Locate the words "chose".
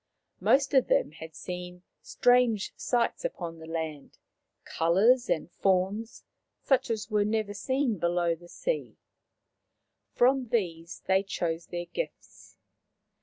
11.21-11.67